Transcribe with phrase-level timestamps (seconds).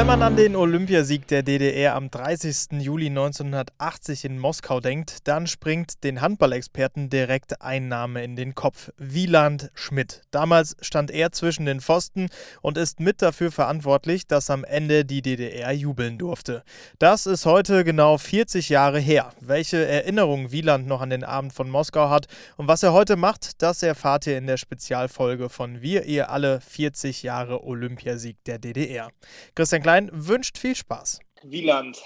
[0.00, 2.80] Wenn man an den Olympiasieg der DDR am 30.
[2.80, 8.90] Juli 1980 in Moskau denkt, dann springt den Handballexperten direkt ein Name in den Kopf.
[8.96, 10.22] Wieland Schmidt.
[10.30, 12.30] Damals stand er zwischen den Pfosten
[12.62, 16.62] und ist mit dafür verantwortlich, dass am Ende die DDR jubeln durfte.
[16.98, 19.34] Das ist heute genau 40 Jahre her.
[19.42, 22.26] Welche Erinnerungen Wieland noch an den Abend von Moskau hat
[22.56, 26.62] und was er heute macht, das erfahrt ihr in der Spezialfolge von Wir, ihr alle
[26.62, 29.10] 40 Jahre Olympiasieg der DDR.
[29.54, 31.18] Christian Klein wünscht viel Spaß.
[31.42, 32.00] Wieland,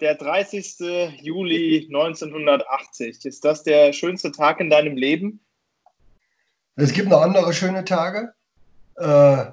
[0.00, 1.20] der 30.
[1.22, 3.24] Juli 1980.
[3.24, 5.38] Ist das der schönste Tag in deinem Leben?
[6.74, 8.32] Es gibt noch andere schöne Tage.
[8.96, 9.52] Äh,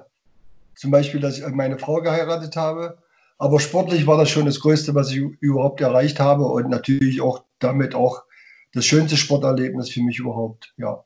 [0.74, 2.98] zum Beispiel, dass ich meine Frau geheiratet habe.
[3.38, 7.44] Aber sportlich war das schon das Größte, was ich überhaupt erreicht habe und natürlich auch
[7.60, 8.24] damit auch
[8.72, 10.74] das schönste Sporterlebnis für mich überhaupt.
[10.76, 11.04] Ja.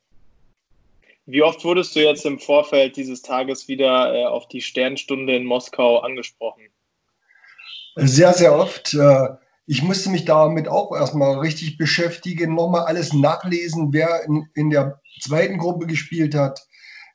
[1.26, 5.44] Wie oft wurdest du jetzt im Vorfeld dieses Tages wieder äh, auf die Sternstunde in
[5.44, 6.70] Moskau angesprochen?
[8.02, 8.94] Sehr, sehr oft.
[8.94, 9.28] Äh,
[9.66, 15.00] ich musste mich damit auch erstmal richtig beschäftigen, nochmal alles nachlesen, wer in, in der
[15.20, 16.66] zweiten Gruppe gespielt hat,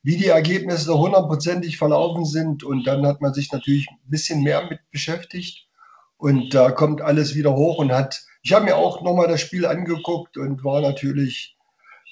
[0.03, 2.63] wie die Ergebnisse hundertprozentig verlaufen sind.
[2.63, 5.67] Und dann hat man sich natürlich ein bisschen mehr mit beschäftigt.
[6.17, 9.65] Und da kommt alles wieder hoch und hat, ich habe mir auch nochmal das Spiel
[9.65, 11.57] angeguckt und war natürlich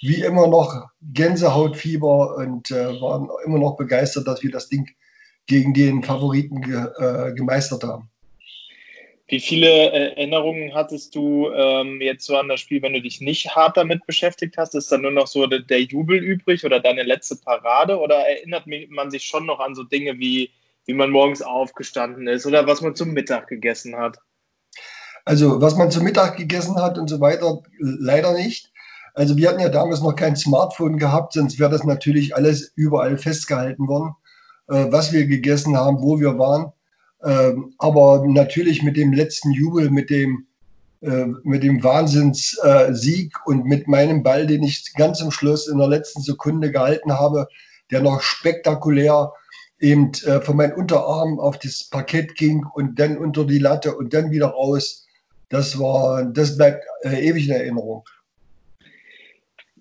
[0.02, 4.90] wie immer noch Gänsehautfieber und äh, waren immer noch begeistert, dass wir das Ding
[5.46, 8.10] gegen den Favoriten ge, äh, gemeistert haben.
[9.28, 13.22] Wie viele äh, Erinnerungen hattest du ähm, jetzt so an das Spiel, wenn du dich
[13.22, 14.76] nicht hart damit beschäftigt hast?
[14.76, 17.98] Ist dann nur noch so der, der Jubel übrig oder deine letzte Parade?
[18.00, 20.52] Oder erinnert man sich schon noch an so Dinge wie,
[20.86, 24.18] wie man morgens aufgestanden ist oder was man zum Mittag gegessen hat?
[25.26, 28.74] Also, was man zum Mittag gegessen hat und so weiter, leider nicht.
[29.14, 33.18] Also wir hatten ja damals noch kein Smartphone gehabt, sonst wäre das natürlich alles überall
[33.18, 34.16] festgehalten worden,
[34.68, 36.74] äh, was wir gegessen haben, wo wir waren.
[37.24, 40.46] Ähm, aber natürlich mit dem letzten Jubel, mit dem,
[41.02, 45.78] äh, mit dem Wahnsinnssieg äh, und mit meinem Ball, den ich ganz am Schluss in
[45.78, 47.48] der letzten Sekunde gehalten habe,
[47.92, 49.32] der noch spektakulär
[49.80, 54.14] eben äh, von meinem Unterarm auf das Parkett ging und dann unter die Latte und
[54.14, 55.06] dann wieder raus.
[55.50, 58.04] Das war, das bleibt äh, ewig in Erinnerung.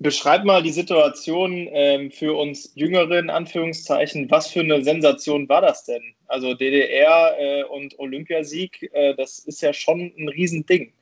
[0.03, 4.31] Beschreib mal die Situation ähm, für uns Jüngere in Anführungszeichen.
[4.31, 6.03] Was für eine Sensation war das denn?
[6.27, 10.93] Also DDR äh, und Olympiasieg, äh, das ist ja schon ein Riesending.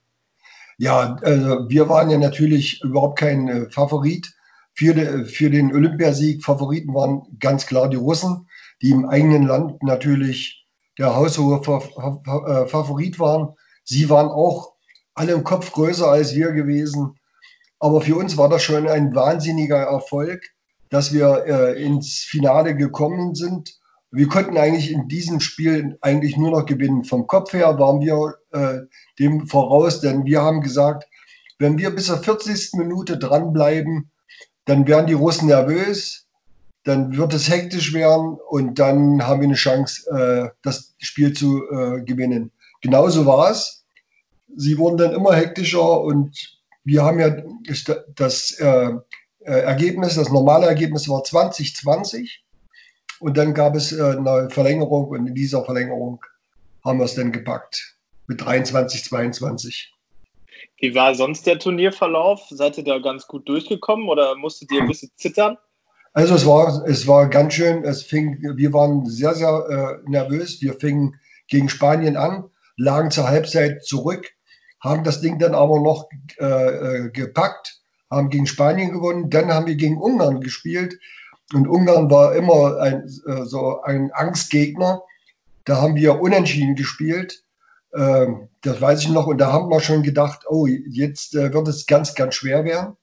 [0.76, 4.32] Ja, also wir waren ja natürlich überhaupt kein äh, Favorit
[4.74, 6.42] für, de, für den Olympiasieg.
[6.44, 8.48] Favoriten waren ganz klar die Russen,
[8.82, 10.66] die im eigenen Land natürlich
[10.98, 13.54] der haushohe äh, Favorit waren.
[13.84, 14.74] Sie waren auch
[15.14, 17.14] alle im Kopf größer als wir gewesen.
[17.80, 20.42] Aber für uns war das schon ein wahnsinniger Erfolg,
[20.90, 23.80] dass wir äh, ins Finale gekommen sind.
[24.10, 27.04] Wir konnten eigentlich in diesem Spiel eigentlich nur noch gewinnen.
[27.04, 28.80] Vom Kopf her waren wir äh,
[29.18, 31.04] dem voraus, denn wir haben gesagt,
[31.58, 32.74] wenn wir bis zur 40.
[32.74, 34.10] Minute dranbleiben,
[34.66, 36.26] dann werden die Russen nervös,
[36.84, 41.62] dann wird es hektisch werden und dann haben wir eine Chance, äh, das Spiel zu
[41.70, 42.50] äh, gewinnen.
[42.80, 43.84] Genauso war es.
[44.56, 47.36] Sie wurden dann immer hektischer und wir haben ja
[48.14, 48.90] das äh,
[49.40, 52.44] äh, Ergebnis, das normale Ergebnis war 2020
[53.20, 56.24] und dann gab es äh, eine Verlängerung und in dieser Verlängerung
[56.84, 57.96] haben wir es dann gepackt
[58.26, 59.94] mit 23, 22.
[60.78, 62.46] Wie war sonst der Turnierverlauf?
[62.50, 65.58] Seid ihr da ganz gut durchgekommen oder musstet ihr ein bisschen zittern?
[66.12, 67.84] Also es war, es war ganz schön.
[67.84, 70.60] Es fing, wir waren sehr, sehr äh, nervös.
[70.60, 71.14] Wir fingen
[71.48, 72.44] gegen Spanien an,
[72.76, 74.32] lagen zur Halbzeit zurück
[74.80, 76.08] haben das Ding dann aber noch
[76.38, 77.80] äh, äh, gepackt,
[78.10, 80.98] haben gegen Spanien gewonnen, dann haben wir gegen Ungarn gespielt
[81.52, 85.02] und Ungarn war immer ein, äh, so ein Angstgegner.
[85.64, 87.44] Da haben wir unentschieden gespielt,
[87.92, 88.26] äh,
[88.62, 91.86] das weiß ich noch, und da haben wir schon gedacht, oh, jetzt äh, wird es
[91.86, 92.96] ganz, ganz schwer werden.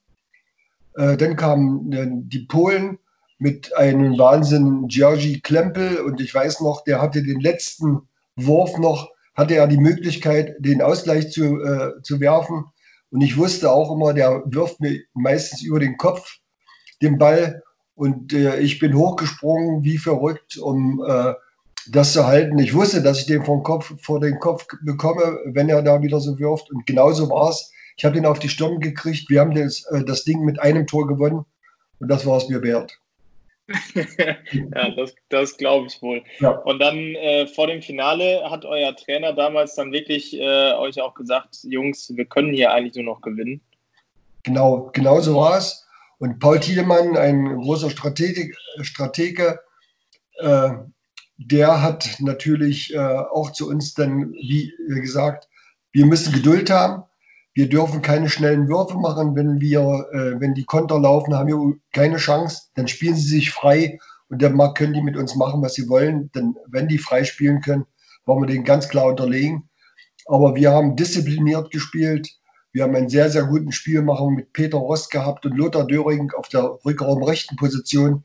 [0.96, 3.00] Äh, dann kamen die Polen
[3.38, 9.10] mit einem Wahnsinn, Georgi Klempel, und ich weiß noch, der hatte den letzten Wurf noch
[9.38, 12.66] hatte er die Möglichkeit, den Ausgleich zu, äh, zu werfen.
[13.12, 16.38] Und ich wusste auch immer, der wirft mir meistens über den Kopf
[17.02, 17.64] den Ball.
[17.96, 21.34] Und äh, ich bin hochgesprungen, wie verrückt, um äh,
[21.90, 22.58] das zu halten.
[22.58, 26.20] Ich wusste, dass ich den vom Kopf, vor den Kopf bekomme, wenn er da wieder
[26.20, 26.72] so wirft.
[26.72, 27.72] Und genauso war es.
[27.96, 29.30] Ich habe den auf die Stirn gekriegt.
[29.30, 31.46] Wir haben das, äh, das Ding mit einem Tor gewonnen.
[32.00, 33.00] Und das war es mir wert.
[33.94, 36.24] ja, das, das glaube ich wohl.
[36.40, 36.52] Ja.
[36.52, 41.14] Und dann äh, vor dem Finale hat euer Trainer damals dann wirklich äh, euch auch
[41.14, 43.62] gesagt, Jungs, wir können hier eigentlich nur noch gewinnen.
[44.44, 45.86] Genau, genau so war es.
[46.20, 49.60] Und Paul Tiedemann, ein großer Stratege, Stratege
[50.38, 50.70] äh,
[51.38, 55.48] der hat natürlich äh, auch zu uns dann, wie gesagt,
[55.92, 57.04] wir müssen Geduld haben.
[57.58, 59.36] Wir dürfen keine schnellen Würfe machen.
[59.36, 59.80] Wenn wir,
[60.14, 62.68] äh, wenn die Konter laufen, haben wir keine Chance.
[62.76, 63.98] Dann spielen sie sich frei
[64.30, 66.32] und dann können die mit uns machen, was sie wollen.
[66.34, 67.88] Denn wenn die frei spielen können,
[68.28, 69.68] wollen wir den ganz klar unterlegen.
[70.28, 72.30] Aber wir haben diszipliniert gespielt.
[72.74, 76.50] Wir haben einen sehr, sehr guten Spielmacher mit Peter Rost gehabt und Lothar Döring auf
[76.50, 78.24] der Rückraum rechten Position.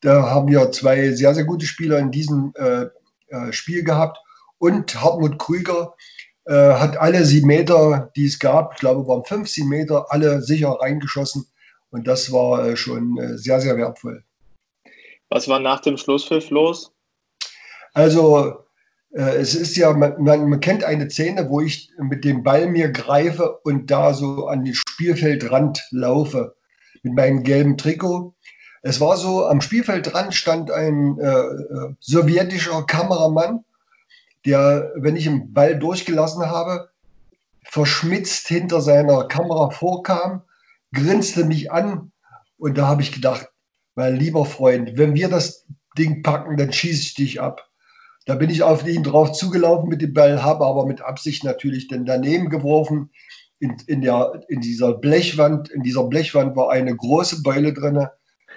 [0.00, 2.86] Da haben wir zwei sehr, sehr gute Spieler in diesem äh,
[3.28, 4.18] äh, Spiel gehabt.
[4.58, 5.94] Und Hartmut Krüger
[6.46, 10.42] äh, hat alle sieben Meter, die es gab, ich glaube, waren fünf sieben Meter, alle
[10.42, 11.46] sicher reingeschossen.
[11.90, 14.24] Und das war äh, schon äh, sehr, sehr wertvoll.
[15.30, 16.92] Was war nach dem Schlusspfiff los?
[17.92, 18.64] Also
[19.14, 22.90] äh, es ist ja, man, man, kennt eine Szene, wo ich mit dem Ball mir
[22.90, 26.56] greife und da so an den Spielfeldrand laufe
[27.02, 28.34] mit meinem gelben Trikot.
[28.82, 33.64] Es war so, am Spielfeldrand stand ein äh, sowjetischer Kameramann,
[34.46, 36.90] der, wenn ich den Ball durchgelassen habe,
[37.64, 40.42] verschmitzt hinter seiner Kamera vorkam,
[40.92, 42.12] grinste mich an
[42.56, 43.48] und da habe ich gedacht,
[43.94, 47.68] mein lieber Freund, wenn wir das Ding packen, dann schieße ich dich ab.
[48.26, 51.88] Da bin ich auf ihn drauf zugelaufen mit dem Ball, habe aber mit Absicht natürlich
[51.88, 53.10] den daneben geworfen.
[53.60, 58.06] In, in, der, in dieser Blechwand, in dieser Blechwand war eine große Beule drin.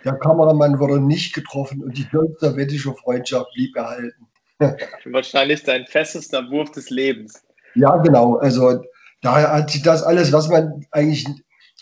[0.03, 4.26] Der Kameramann wurde nicht getroffen und die deutsch-sowjetische Freundschaft blieb erhalten.
[5.05, 7.43] Wahrscheinlich dein festester Wurf des Lebens.
[7.75, 8.37] Ja, genau.
[8.37, 8.83] Also
[9.21, 11.25] daher hat sich das alles, was man eigentlich,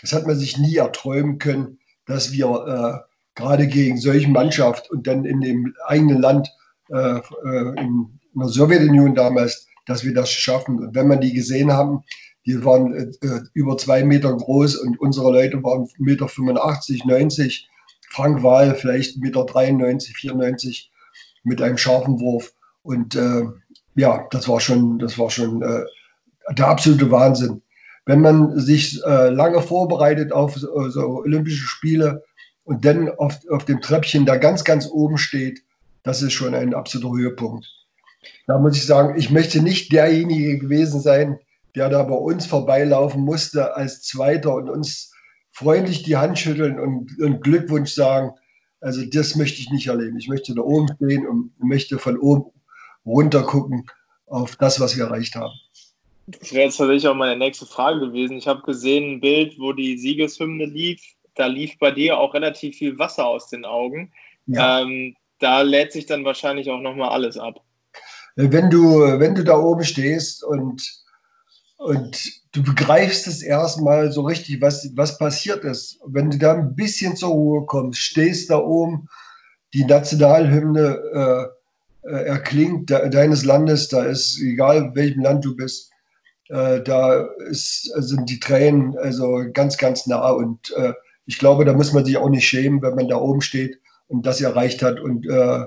[0.01, 5.07] das hat man sich nie erträumen können, dass wir äh, gerade gegen solche Mannschaft und
[5.07, 6.50] dann in dem eigenen Land
[6.89, 10.80] äh, äh, in, der Sowjetunion damals, dass wir das schaffen.
[10.80, 12.04] Und wenn man die gesehen haben,
[12.45, 17.69] die waren äh, über zwei Meter groß und unsere Leute waren 1,85 Meter, 90.
[18.10, 19.45] Frank Wahl vielleicht 1,93 Meter,
[20.16, 20.92] 94
[21.44, 22.54] mit einem scharfen Wurf.
[22.86, 23.42] Und äh,
[23.96, 25.84] ja, das war schon, das war schon äh,
[26.54, 27.64] der absolute Wahnsinn.
[28.06, 32.24] Wenn man sich äh, lange vorbereitet auf so, so, Olympische Spiele
[32.64, 35.64] und dann auf, auf dem Treppchen da ganz, ganz oben steht,
[36.04, 37.66] das ist schon ein absoluter Höhepunkt.
[38.46, 41.40] Da muss ich sagen, ich möchte nicht derjenige gewesen sein,
[41.74, 45.12] der da bei uns vorbeilaufen musste als Zweiter und uns
[45.52, 48.34] freundlich die Hand schütteln und, und Glückwunsch sagen.
[48.80, 50.20] Also das möchte ich nicht erleben.
[50.20, 52.52] Ich möchte da oben stehen und möchte von oben
[53.06, 53.86] runter gucken
[54.28, 55.54] auf das, was wir erreicht haben.
[56.28, 58.38] Das wäre jetzt tatsächlich auch meine nächste Frage gewesen.
[58.38, 61.02] Ich habe gesehen ein Bild, wo die Siegeshymne lief.
[61.36, 64.12] Da lief bei dir auch relativ viel Wasser aus den Augen.
[64.48, 64.81] Ja.
[64.81, 67.62] Ähm, da lädt sich dann wahrscheinlich auch nochmal alles ab.
[68.36, 70.81] Wenn du, wenn du da oben stehst und,
[71.78, 76.75] und du begreifst es erstmal so richtig, was, was passiert ist, wenn du da ein
[76.75, 79.08] bisschen zur Ruhe kommst, stehst da oben,
[79.74, 81.65] die Nationalhymne äh,
[82.12, 85.92] erklingt de, deines Landes, da ist egal, welchem Land du bist,
[86.50, 90.94] äh, da ist, sind die Tränen also ganz, ganz nah und äh,
[91.25, 94.25] ich glaube, da muss man sich auch nicht schämen, wenn man da oben steht und
[94.25, 95.66] das erreicht hat und, äh,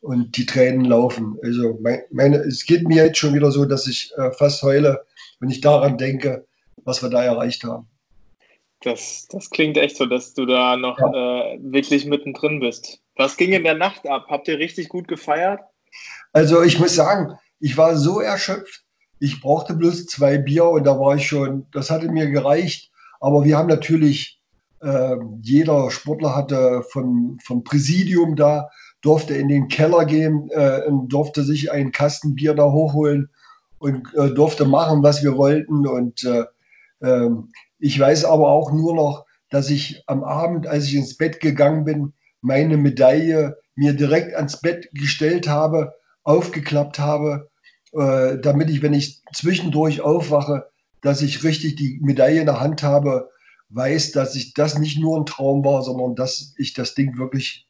[0.00, 1.38] und die Tränen laufen.
[1.42, 5.04] Also mein, meine, es geht mir jetzt schon wieder so, dass ich äh, fast heule,
[5.40, 6.46] wenn ich daran denke,
[6.84, 7.86] was wir da erreicht haben.
[8.82, 11.54] Das, das klingt echt so, dass du da noch ja.
[11.54, 13.00] äh, wirklich mittendrin bist.
[13.16, 14.26] Was ging in der Nacht ab?
[14.28, 15.60] Habt ihr richtig gut gefeiert?
[16.32, 18.84] Also ich muss sagen, ich war so erschöpft.
[19.20, 22.90] Ich brauchte bloß zwei Bier und da war ich schon, das hatte mir gereicht.
[23.20, 24.38] Aber wir haben natürlich
[24.80, 28.68] äh, jeder Sportler hatte vom, vom Präsidium da,
[29.00, 33.30] durfte in den Keller gehen, äh, durfte sich einen Kasten Bier da hochholen
[33.78, 35.86] und äh, durfte machen, was wir wollten.
[35.86, 36.44] Und äh,
[37.02, 41.40] ähm, ich weiß aber auch nur noch, dass ich am Abend, als ich ins Bett
[41.40, 47.48] gegangen bin, meine Medaille mir direkt ans Bett gestellt habe, aufgeklappt habe,
[47.92, 50.68] äh, damit ich, wenn ich zwischendurch aufwache,
[51.00, 53.28] dass ich richtig die Medaille in der Hand habe
[53.70, 57.66] weiß, dass ich das nicht nur ein Traum war, sondern dass ich das Ding wirklich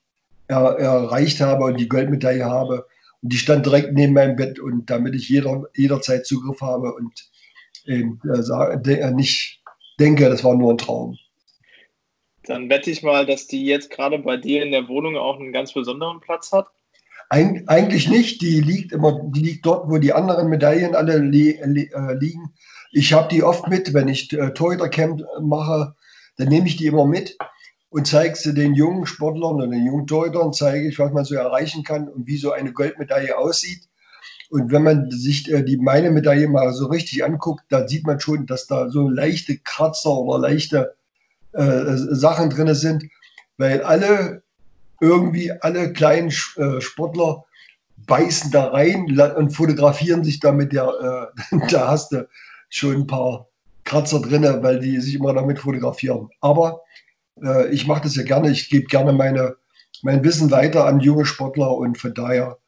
[0.46, 2.86] er, erreicht habe und die Goldmedaille habe.
[3.20, 7.30] Und die stand direkt neben meinem Bett und damit ich jeder, jederzeit Zugriff habe und
[7.84, 9.60] eben, äh, äh, nicht
[9.98, 11.16] denke, das war nur ein Traum.
[12.48, 15.52] Dann wette ich mal, dass die jetzt gerade bei dir in der Wohnung auch einen
[15.52, 16.66] ganz besonderen Platz hat.
[17.28, 18.40] Eig eigentlich nicht.
[18.40, 22.54] Die liegt immer, die liegt dort, wo die anderen Medaillen alle li li äh, liegen.
[22.90, 25.94] Ich habe die oft mit, wenn ich äh, Torhütercamp mache,
[26.38, 27.36] dann nehme ich die immer mit
[27.90, 31.34] und zeige sie den jungen Sportlern und den jungen Torhütern, zeige ich, was man so
[31.34, 33.88] erreichen kann und wie so eine Goldmedaille aussieht.
[34.48, 38.20] Und wenn man sich äh, die meine Medaille mal so richtig anguckt, dann sieht man
[38.20, 40.94] schon, dass da so leichte Kratzer oder leichte
[41.52, 43.04] äh, Sachen drin sind,
[43.56, 44.42] weil alle
[45.00, 47.44] irgendwie alle kleinen äh, Sportler
[48.06, 50.72] beißen da rein und fotografieren sich damit.
[50.72, 52.28] Der, äh, da hast du
[52.68, 53.48] schon ein paar
[53.84, 56.28] Kratzer drin, weil die sich immer damit fotografieren.
[56.40, 56.82] Aber
[57.42, 58.50] äh, ich mache das ja gerne.
[58.50, 59.56] Ich gebe gerne meine,
[60.02, 62.58] mein Wissen weiter an junge Sportler und von daher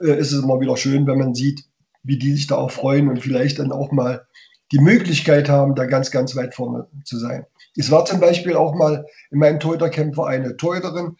[0.00, 1.64] äh, ist es immer wieder schön, wenn man sieht,
[2.02, 4.26] wie die sich da auch freuen und vielleicht dann auch mal
[4.72, 7.44] die Möglichkeit haben, da ganz, ganz weit vorne zu sein.
[7.76, 11.16] Es war zum Beispiel auch mal in meinem Torhüterkämpfer eine Torhüterin,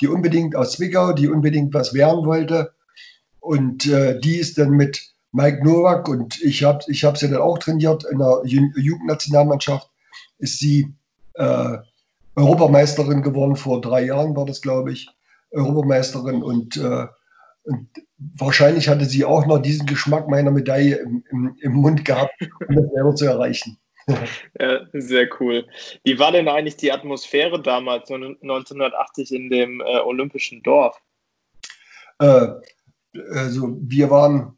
[0.00, 2.72] die unbedingt aus Zwickau, die unbedingt was werden wollte.
[3.40, 5.00] Und äh, die ist dann mit
[5.32, 9.90] Mike Nowak und ich habe ich hab sie dann auch trainiert in der Jugendnationalmannschaft,
[10.38, 10.94] ist sie
[11.34, 11.78] äh,
[12.36, 15.08] Europameisterin geworden, vor drei Jahren war das, glaube ich,
[15.50, 17.06] Europameisterin und, äh,
[17.64, 17.88] und,
[18.38, 22.32] wahrscheinlich hatte sie auch noch diesen Geschmack meiner Medaille im, im, im Mund gehabt,
[22.66, 23.76] um das selber zu erreichen.
[24.60, 25.66] Ja, sehr cool.
[26.04, 31.00] Wie war denn eigentlich die Atmosphäre damals, 1980 in dem äh, Olympischen Dorf?
[32.20, 32.48] Äh,
[33.32, 34.56] also wir waren,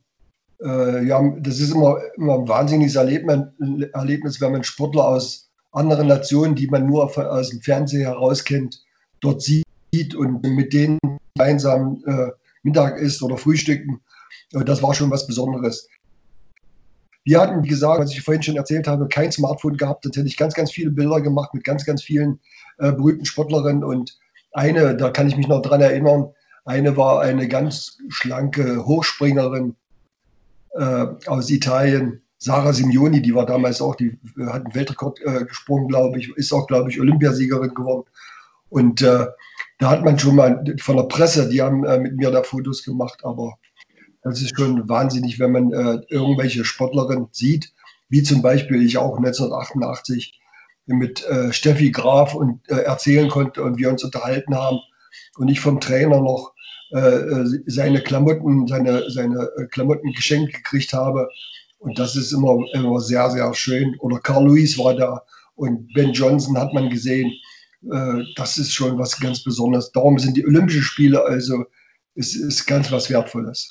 [0.63, 6.55] äh, ja, das ist immer, immer ein wahnsinniges Erlebnis, wenn man Sportler aus andere Nationen,
[6.55, 8.83] die man nur aus dem Fernsehen heraus kennt,
[9.21, 10.99] dort sieht und mit denen
[11.35, 12.31] gemeinsam äh,
[12.63, 14.01] Mittag isst oder frühstücken.
[14.53, 15.89] Äh, das war schon was Besonderes.
[17.29, 20.05] Wir hatten, wie gesagt, was ich vorhin schon erzählt habe, kein Smartphone gehabt.
[20.05, 22.41] Sonst hätte ich ganz, ganz viele Bilder gemacht mit ganz, ganz vielen
[22.79, 23.85] äh, berühmten Sportlerinnen.
[23.85, 24.19] Und
[24.53, 26.31] eine, da kann ich mich noch dran erinnern,
[26.65, 29.77] eine war eine ganz schlanke Hochspringerin
[30.71, 35.45] äh, aus Italien, Sarah Simeoni, die war damals auch, die äh, hat einen Weltrekord äh,
[35.45, 38.09] gesprungen, glaube ich, ist auch, glaube ich, Olympiasiegerin geworden.
[38.71, 39.27] Und äh,
[39.79, 42.83] da hat man schon mal von der Presse, die haben äh, mit mir da Fotos
[42.85, 43.59] gemacht, aber
[44.23, 47.73] das ist schon wahnsinnig, wenn man äh, irgendwelche Sportlerinnen sieht,
[48.09, 50.41] wie zum Beispiel ich auch 1988
[50.87, 54.79] mit äh, Steffi Graf und erzählen konnte und wir uns unterhalten haben
[55.37, 56.55] und ich vom Trainer noch
[57.67, 61.29] seine Klamotten, seine, seine Klamotten geschenkt gekriegt habe
[61.79, 63.97] und das ist immer, immer sehr, sehr schön.
[64.01, 65.23] Oder Carl Lewis war da
[65.55, 67.33] und Ben Johnson hat man gesehen.
[67.91, 69.93] Äh, das ist schon was ganz Besonderes.
[69.93, 71.65] Darum sind die Olympischen Spiele also,
[72.15, 73.71] es ist ganz was Wertvolles.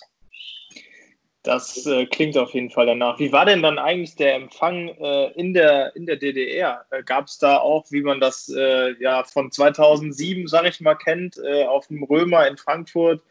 [1.44, 3.20] Das äh, klingt auf jeden Fall danach.
[3.20, 6.86] Wie war denn dann eigentlich der Empfang äh, in, der, in der DDR?
[6.92, 10.96] Äh, Gab es da auch, wie man das äh, ja von 2007, sag ich mal,
[10.96, 13.22] kennt, äh, auf dem Römer in Frankfurt,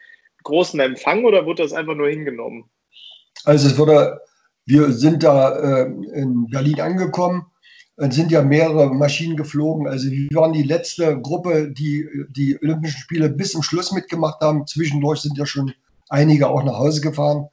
[0.45, 2.65] großen Empfang oder wurde das einfach nur hingenommen?
[3.45, 4.19] Also es wurde
[4.67, 7.47] wir sind da äh, in Berlin angekommen
[7.97, 9.87] und sind ja mehrere Maschinen geflogen.
[9.87, 14.67] Also wir waren die letzte Gruppe, die die Olympischen Spiele bis zum Schluss mitgemacht haben.
[14.67, 15.73] Zwischendurch sind ja schon
[16.09, 17.49] einige auch nach Hause gefahren.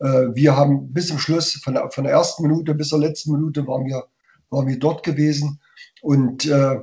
[0.00, 3.32] Äh, wir haben bis zum Schluss, von der, von der ersten Minute bis zur letzten
[3.32, 4.04] Minute waren wir,
[4.50, 5.60] waren wir dort gewesen.
[6.02, 6.76] Und äh,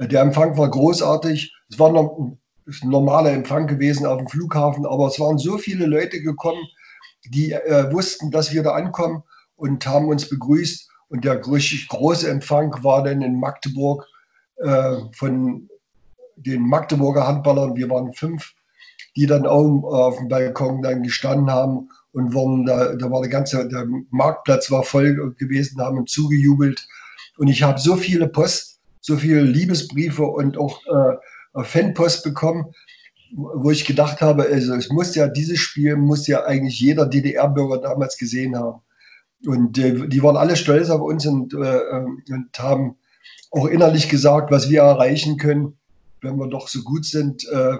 [0.00, 1.52] der Empfang war großartig.
[1.70, 2.38] Es war noch ein
[2.90, 6.62] normaler Empfang gewesen auf dem Flughafen, aber es waren so viele Leute gekommen,
[7.26, 9.22] die äh, wussten, dass wir da ankommen
[9.56, 10.88] und haben uns begrüßt.
[11.08, 14.06] Und der richtig große Empfang war dann in Magdeburg
[14.56, 15.68] äh, von
[16.36, 17.76] den Magdeburger Handballern.
[17.76, 18.52] Wir waren fünf,
[19.16, 23.30] die dann auch auf dem Balkon dann gestanden haben und waren da, da war der
[23.30, 26.86] ganze, der Marktplatz war voll gewesen, haben zugejubelt.
[27.36, 32.72] Und ich habe so viele Post, so viele Liebesbriefe und auch äh, Fanpost bekommen,
[33.32, 37.78] wo ich gedacht habe, also es muss ja, dieses Spiel muss ja eigentlich jeder DDR-Bürger
[37.78, 38.80] damals gesehen haben.
[39.46, 42.96] Und äh, die waren alle stolz auf uns und, äh, äh, und haben
[43.50, 45.78] auch innerlich gesagt, was wir erreichen können,
[46.22, 47.78] wenn wir doch so gut sind, äh, äh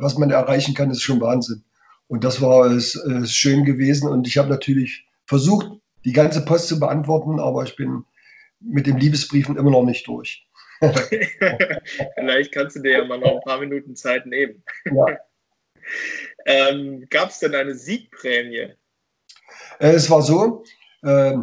[0.00, 1.62] was man erreichen kann, ist schon Wahnsinn.
[2.08, 4.08] Und das war es, es schön gewesen.
[4.08, 5.70] Und ich habe natürlich versucht,
[6.04, 8.04] die ganze Post zu beantworten, aber ich bin
[8.60, 10.46] mit den Liebesbriefen immer noch nicht durch.
[10.80, 14.62] Vielleicht kannst du dir ja mal noch ein paar Minuten Zeit nehmen.
[14.84, 15.18] Ja.
[16.46, 18.74] ähm, Gab es denn eine Siegprämie?
[19.78, 20.64] Äh, es war so,
[21.02, 21.34] äh,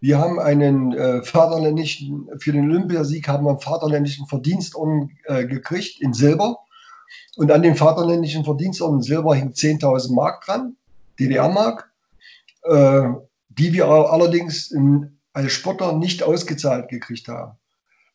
[0.00, 6.00] wir haben einen äh, vaterländischen, für den Olympiasieg haben wir einen vaterländischen Verdienstorden äh, gekriegt
[6.00, 6.58] in Silber.
[7.36, 10.76] Und an dem vaterländischen Verdienstorden Silber hing 10.000 Mark dran,
[11.18, 11.90] DDR-Mark,
[12.62, 13.08] äh,
[13.48, 17.58] die wir allerdings in, als Sportler nicht ausgezahlt gekriegt haben.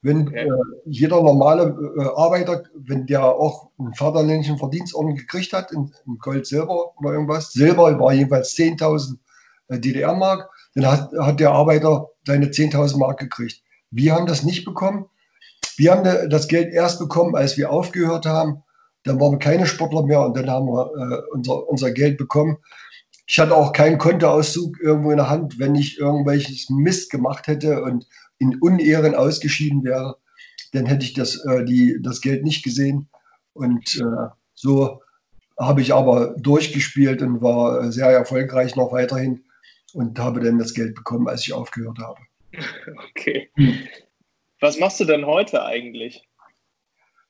[0.02, 0.48] Wenn okay.
[0.48, 0.50] äh,
[0.86, 6.46] jeder normale äh, Arbeiter, wenn der auch einen vaterländischen Verdienstorden gekriegt hat, in, in Gold,
[6.48, 9.18] Silber oder irgendwas, Silber war jeweils 10.000
[9.68, 13.62] äh, DDR-Mark, dann hat, hat der Arbeiter seine 10.000 Mark gekriegt.
[13.92, 15.06] Wir haben das nicht bekommen.
[15.76, 18.64] Wir haben das Geld erst bekommen, als wir aufgehört haben.
[19.10, 22.58] Dann waren wir keine Sportler mehr und dann haben wir äh, unser, unser Geld bekommen.
[23.26, 27.82] Ich hatte auch keinen Kontoauszug irgendwo in der Hand, wenn ich irgendwelches Mist gemacht hätte
[27.82, 30.18] und in Unehren ausgeschieden wäre,
[30.74, 33.10] dann hätte ich das, äh, die, das Geld nicht gesehen.
[33.54, 35.02] Und äh, so
[35.60, 39.44] habe ich aber durchgespielt und war sehr erfolgreich noch weiterhin
[39.94, 42.20] und habe dann das Geld bekommen, als ich aufgehört habe.
[43.10, 43.50] Okay.
[43.56, 43.74] Hm.
[44.60, 46.29] Was machst du denn heute eigentlich?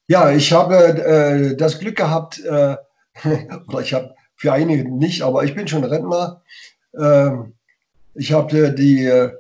[0.10, 2.78] Ja, ich habe äh, das Glück gehabt, äh,
[3.68, 6.42] oder ich habe für einige nicht, aber ich bin schon Rentner.
[6.94, 7.30] Äh,
[8.16, 9.32] ich habe die, äh,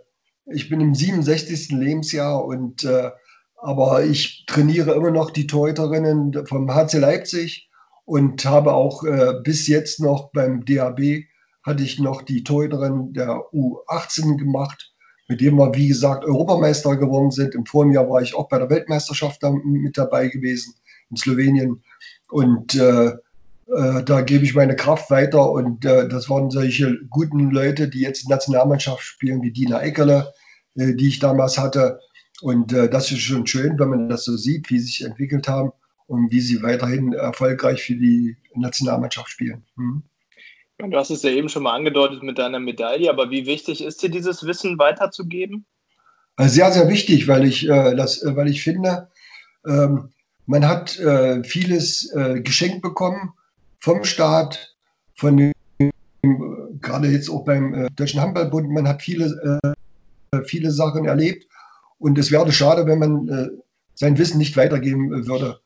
[0.46, 1.72] ich bin im 67.
[1.72, 3.10] Lebensjahr und äh,
[3.56, 7.72] aber ich trainiere immer noch die Torhüterinnen vom HC Leipzig
[8.06, 11.24] und habe auch äh, bis jetzt noch beim DAB
[11.64, 14.94] hatte ich noch die Torhüterin der U18 gemacht,
[15.29, 17.53] mit dem wir, wie gesagt, Europameister geworden sind.
[17.53, 20.74] Im vorigen Jahr war ich auch bei der Weltmeisterschaft da mit dabei gewesen
[21.12, 21.83] in Slowenien.
[22.29, 25.51] Und äh, äh, da gebe ich meine Kraft weiter.
[25.51, 30.33] Und äh, das waren solche guten Leute, die jetzt Nationalmannschaft spielen, wie Dina Eckerle,
[30.75, 32.00] äh, die ich damals hatte.
[32.41, 35.48] Und äh, das ist schon schön, wenn man das so sieht, wie sie sich entwickelt
[35.48, 35.71] haben
[36.07, 39.63] und wie sie weiterhin erfolgreich für die Nationalmannschaft spielen.
[39.75, 40.01] Hm.
[40.79, 44.01] Du hast es ja eben schon mal angedeutet mit deiner Medaille, aber wie wichtig ist
[44.01, 45.65] dir dieses Wissen weiterzugeben?
[46.38, 49.09] Äh, sehr, sehr wichtig, weil ich, äh, das, äh, weil ich finde,
[49.67, 50.09] ähm,
[50.45, 51.00] man hat
[51.43, 53.33] vieles geschenkt bekommen
[53.79, 54.75] vom Staat,
[55.13, 55.51] von dem,
[56.81, 59.62] gerade jetzt auch beim Deutschen Handballbund, man hat viele,
[60.45, 61.45] viele Sachen erlebt
[62.00, 63.62] und es wäre schade, wenn man
[63.93, 65.59] sein Wissen nicht weitergeben würde.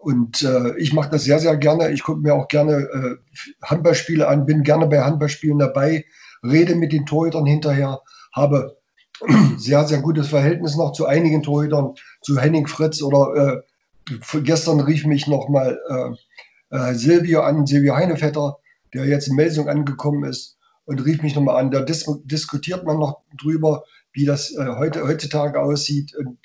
[0.00, 1.90] Und äh, ich mache das sehr, sehr gerne.
[1.90, 3.16] Ich gucke mir auch gerne äh,
[3.62, 6.04] Handballspiele an, bin gerne bei Handballspielen dabei,
[6.42, 8.00] rede mit den Torhütern hinterher,
[8.32, 8.76] habe
[9.56, 13.62] sehr, sehr gutes Verhältnis noch zu einigen Torhütern, zu Henning Fritz oder
[14.06, 18.58] äh, gestern rief mich nochmal äh, äh, Silvio an, Silvio Heinevetter,
[18.94, 21.70] der jetzt in Melsung angekommen ist und rief mich nochmal an.
[21.70, 26.38] Da dis diskutiert man noch drüber, wie das äh, heute, heutzutage aussieht und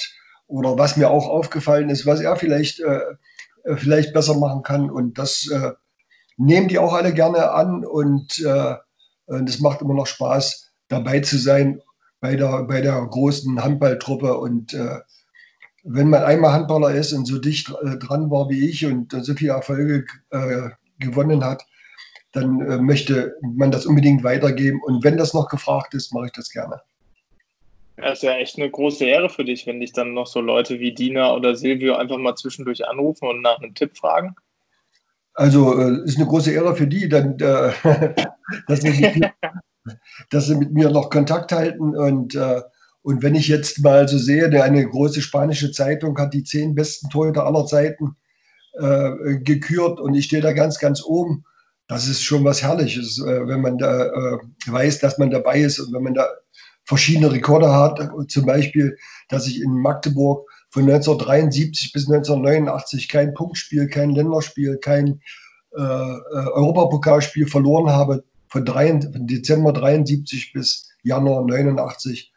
[0.48, 2.82] oder was mir auch aufgefallen ist, was er vielleicht
[3.64, 4.90] äh, äh, vielleicht besser machen kann.
[4.90, 5.72] Und das äh,
[6.38, 8.76] nehmen die auch alle gerne an und äh,
[9.46, 11.82] es macht immer noch Spaß, dabei zu sein
[12.20, 14.38] bei der, bei der großen Handballtruppe.
[14.38, 15.00] Und äh,
[15.84, 19.34] wenn man einmal Handballer ist und so dicht äh, dran war wie ich und so
[19.34, 21.66] viele Erfolge äh, gewonnen hat,
[22.32, 24.82] dann möchte man das unbedingt weitergeben.
[24.84, 26.82] Und wenn das noch gefragt ist, mache ich das gerne.
[27.98, 30.80] Das ist ja echt eine große Ehre für dich, wenn dich dann noch so Leute
[30.80, 34.36] wie Dina oder Silvio einfach mal zwischendurch anrufen und nach einem Tipp fragen.
[35.36, 37.72] Also äh, ist eine große Ehre für die, dann, äh,
[38.68, 39.22] dass, sie
[40.30, 41.96] dass, sie mit mir, noch Kontakt halten.
[41.96, 42.62] Und, äh,
[43.02, 47.10] und wenn ich jetzt mal so sehe, eine große spanische Zeitung hat die zehn besten
[47.10, 48.16] Torhüter aller Zeiten
[48.74, 51.46] äh, gekürt und ich stehe da ganz, ganz oben.
[51.88, 55.80] Das ist schon was Herrliches, äh, wenn man da äh, weiß, dass man dabei ist
[55.80, 56.28] und wenn man da
[56.86, 58.00] verschiedene Rekorde hat.
[58.28, 58.98] Zum Beispiel,
[59.30, 65.22] dass ich in Magdeburg von 1973 bis 1989 kein Punktspiel, kein Länderspiel, kein
[65.76, 72.32] äh, äh, Europapokalspiel verloren habe, von, drei, von Dezember 73 bis Januar 89.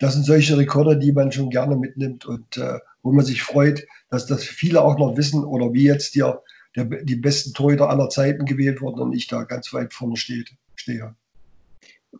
[0.00, 3.86] Das sind solche Rekorde, die man schon gerne mitnimmt und äh, wo man sich freut,
[4.10, 6.42] dass das viele auch noch wissen oder wie jetzt hier
[6.74, 10.50] der, die besten Torhüter aller Zeiten gewählt wurden und ich da ganz weit vorne steht,
[10.74, 11.14] stehe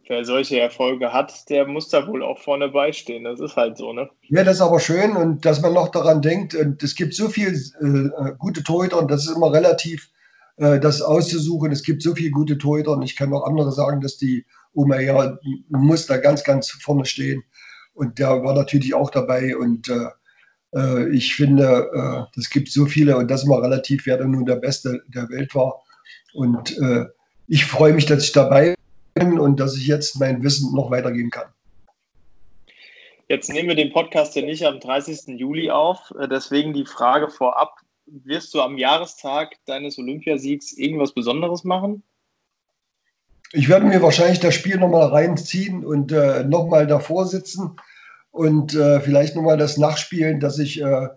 [0.08, 3.24] wer solche Erfolge hat, der muss da wohl auch vorne beistehen.
[3.24, 4.08] Das ist halt so, ne?
[4.28, 7.28] Ja, das ist aber schön und dass man noch daran denkt, und es gibt so
[7.28, 10.10] viele äh, gute Torhüter und das ist immer relativ,
[10.56, 11.72] äh, das auszusuchen.
[11.72, 15.00] Es gibt so viele gute Torhüter und ich kann noch andere sagen, dass die Oma
[15.00, 17.42] ja muss da ganz, ganz vorne stehen.
[17.94, 20.08] Und der war natürlich auch dabei und äh,
[20.74, 24.30] äh ich finde, es äh, gibt so viele und das ist immer relativ, wer dann
[24.30, 25.82] nun der Beste der Welt war.
[26.32, 27.04] Und äh,
[27.46, 28.74] ich freue mich, dass ich dabei
[29.38, 31.48] und dass ich jetzt mein Wissen noch weitergeben kann.
[33.28, 35.38] Jetzt nehmen wir den Podcast ja nicht am 30.
[35.38, 36.12] Juli auf.
[36.20, 42.02] Äh, deswegen die Frage vorab: Wirst du am Jahrestag deines Olympiasiegs irgendwas Besonderes machen?
[43.52, 47.76] Ich werde mir wahrscheinlich das Spiel nochmal reinziehen und äh, nochmal davor sitzen
[48.30, 51.08] und äh, vielleicht nochmal das nachspielen, dass ich äh,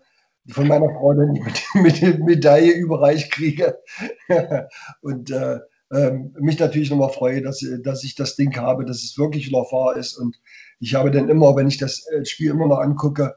[0.49, 1.33] von meiner Frau dann
[1.73, 3.79] der Medaille überreich kriege.
[5.01, 5.59] und äh,
[5.93, 9.71] ähm, mich natürlich nochmal freue, dass, dass ich das Ding habe, dass es wirklich noch
[9.71, 10.17] wahr ist.
[10.17, 10.39] Und
[10.79, 13.35] ich habe dann immer, wenn ich das äh, Spiel immer noch angucke,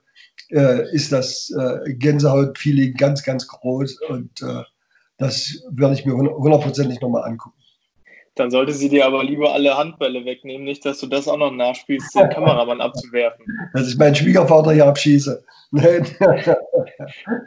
[0.51, 4.01] äh, ist das äh, Gänsehaut-Feeling ganz, ganz groß.
[4.09, 4.63] Und äh,
[5.19, 7.59] das werde ich mir hundertprozentig nochmal angucken.
[8.39, 11.51] Dann sollte sie dir aber lieber alle Handbälle wegnehmen, nicht, dass du das auch noch
[11.51, 13.45] nachspielst, den Kameramann abzuwerfen.
[13.75, 15.45] Dass ich meinen Schwiegervater hier abschieße.
[15.71, 16.01] Nee,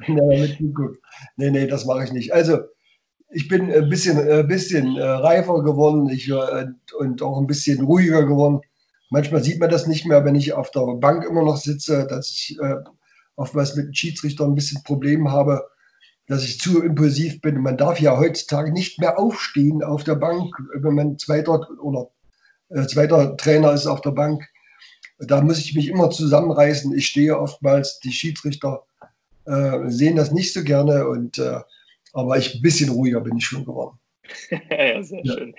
[1.37, 2.31] nee, nee, das mache ich nicht.
[2.33, 2.59] Also,
[3.31, 6.67] ich bin ein bisschen, ein bisschen äh, reifer geworden ich, äh,
[6.97, 8.61] und auch ein bisschen ruhiger geworden.
[9.09, 12.29] Manchmal sieht man das nicht mehr, wenn ich auf der Bank immer noch sitze, dass
[12.29, 12.75] ich äh,
[13.35, 15.65] oftmals mit dem Schiedsrichter ein bisschen Probleme habe.
[16.27, 17.61] dass ich zu impulsiv bin.
[17.61, 22.09] Man darf ja heutzutage nicht mehr aufstehen auf der Bank, wenn man zweiter oder
[22.69, 24.47] äh, zweiter Trainer ist auf der Bank.
[25.19, 26.95] Da muss ich mich immer zusammenreißen.
[26.95, 28.83] Ich stehe oftmals, die Schiedsrichter
[29.45, 31.59] äh, sehen das nicht so gerne, und, äh,
[32.13, 33.97] aber ich, ein bisschen ruhiger bin ich schon geworden.
[34.69, 35.33] ja, sehr ja.
[35.33, 35.55] schön.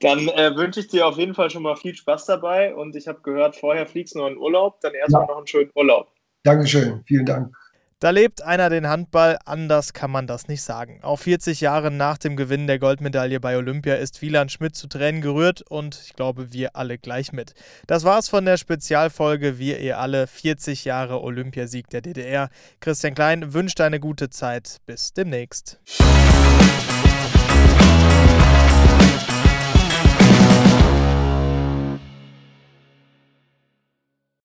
[0.00, 3.08] Dann äh, wünsche ich dir auf jeden Fall schon mal viel Spaß dabei und ich
[3.08, 5.28] habe gehört, vorher fliegst du noch in Urlaub, dann erstmal ja.
[5.28, 6.12] noch einen schönen Urlaub.
[6.42, 7.54] Dankeschön, vielen Dank.
[7.98, 11.00] Da lebt einer den Handball, anders kann man das nicht sagen.
[11.02, 15.22] Auch 40 Jahre nach dem Gewinn der Goldmedaille bei Olympia ist Wieland Schmidt zu Tränen
[15.22, 17.54] gerührt und ich glaube, wir alle gleich mit.
[17.86, 22.50] Das war's von der Spezialfolge Wir ihr alle 40 Jahre Olympiasieg der DDR.
[22.80, 24.76] Christian Klein wünscht eine gute Zeit.
[24.84, 25.80] Bis demnächst.